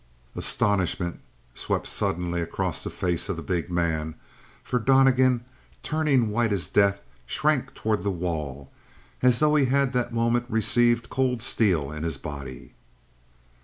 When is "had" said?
9.65-9.93